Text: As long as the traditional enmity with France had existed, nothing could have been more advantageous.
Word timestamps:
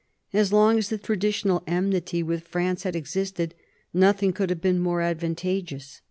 As 0.33 0.51
long 0.51 0.79
as 0.79 0.89
the 0.89 0.97
traditional 0.97 1.61
enmity 1.67 2.23
with 2.23 2.47
France 2.47 2.81
had 2.81 2.95
existed, 2.95 3.53
nothing 3.93 4.33
could 4.33 4.49
have 4.49 4.59
been 4.59 4.79
more 4.79 5.01
advantageous. 5.01 5.99